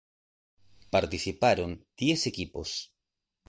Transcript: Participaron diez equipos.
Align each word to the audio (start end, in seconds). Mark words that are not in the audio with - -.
Participaron 0.95 1.71
diez 1.99 2.21
equipos. 2.31 2.69